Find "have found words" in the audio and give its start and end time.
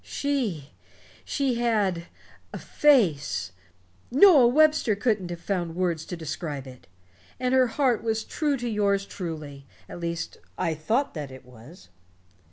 5.29-6.05